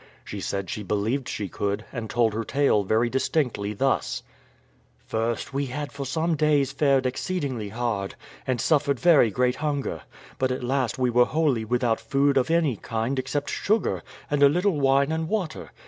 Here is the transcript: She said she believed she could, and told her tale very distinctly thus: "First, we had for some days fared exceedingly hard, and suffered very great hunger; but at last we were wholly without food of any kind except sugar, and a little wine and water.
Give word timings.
She 0.23 0.41
said 0.41 0.67
she 0.71 0.81
believed 0.81 1.29
she 1.29 1.47
could, 1.47 1.85
and 1.91 2.09
told 2.09 2.33
her 2.33 2.43
tale 2.43 2.81
very 2.83 3.07
distinctly 3.07 3.73
thus: 3.73 4.23
"First, 5.05 5.53
we 5.53 5.67
had 5.67 5.91
for 5.91 6.07
some 6.07 6.35
days 6.35 6.71
fared 6.71 7.05
exceedingly 7.05 7.69
hard, 7.69 8.15
and 8.47 8.59
suffered 8.59 8.99
very 8.99 9.29
great 9.29 9.57
hunger; 9.57 10.01
but 10.39 10.49
at 10.51 10.63
last 10.63 10.97
we 10.97 11.11
were 11.11 11.25
wholly 11.25 11.65
without 11.65 11.99
food 11.99 12.35
of 12.35 12.49
any 12.49 12.77
kind 12.77 13.19
except 13.19 13.51
sugar, 13.51 14.01
and 14.31 14.41
a 14.41 14.49
little 14.49 14.79
wine 14.79 15.11
and 15.11 15.29
water. 15.29 15.69